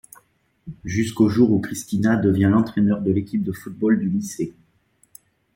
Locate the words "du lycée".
3.99-4.55